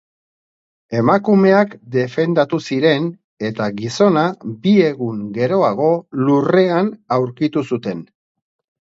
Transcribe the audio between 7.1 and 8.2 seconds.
aurkitu zuten.